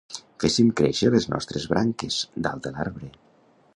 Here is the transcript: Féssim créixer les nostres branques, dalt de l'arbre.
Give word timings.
Féssim 0.43 0.71
créixer 0.79 1.11
les 1.15 1.29
nostres 1.33 1.67
branques, 1.73 2.17
dalt 2.47 2.65
de 2.69 2.73
l'arbre. 2.79 3.13